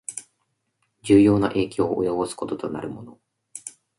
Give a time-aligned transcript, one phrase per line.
[1.03, 3.19] 重要な影響を及ぼすこととなるもの